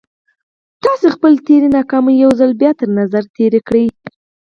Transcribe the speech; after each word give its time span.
تاسې 0.83 1.07
خپلې 1.15 1.37
تېرې 1.47 1.67
ناکامۍ 1.77 2.15
يو 2.23 2.31
ځل 2.39 2.51
بيا 2.61 2.71
تر 2.79 2.89
نظر 2.99 3.23
تېرې 3.35 3.59
کړئ. 3.67 3.85